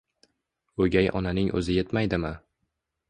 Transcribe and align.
O'gay 0.85 1.11
onaning 1.19 1.53
o'zi 1.61 1.77
yetmaydimi? 1.77 2.33